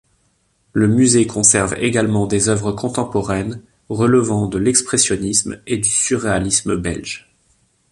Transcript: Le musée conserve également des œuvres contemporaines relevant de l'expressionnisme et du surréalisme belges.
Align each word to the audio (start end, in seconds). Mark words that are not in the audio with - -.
Le 0.73 0.87
musée 0.87 1.27
conserve 1.27 1.75
également 1.77 2.25
des 2.25 2.49
œuvres 2.49 2.71
contemporaines 2.71 3.61
relevant 3.87 4.47
de 4.47 4.57
l'expressionnisme 4.57 5.61
et 5.67 5.77
du 5.77 5.89
surréalisme 5.89 6.75
belges. 6.75 7.29